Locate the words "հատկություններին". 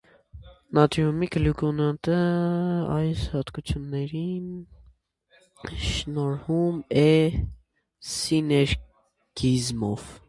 3.33-4.47